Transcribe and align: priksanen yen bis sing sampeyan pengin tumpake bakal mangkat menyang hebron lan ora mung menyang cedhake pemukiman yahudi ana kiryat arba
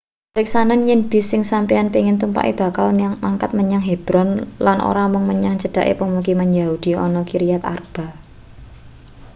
priksanen 0.35 0.81
yen 0.89 1.01
bis 1.11 1.25
sing 1.31 1.43
sampeyan 1.51 1.89
pengin 1.93 2.17
tumpake 2.21 2.51
bakal 2.61 2.87
mangkat 3.25 3.51
menyang 3.57 3.83
hebron 3.87 4.29
lan 4.65 4.77
ora 4.89 5.03
mung 5.13 5.25
menyang 5.31 5.55
cedhake 5.61 5.93
pemukiman 6.01 6.49
yahudi 6.59 6.91
ana 7.05 7.21
kiryat 7.29 7.63
arba 7.75 8.05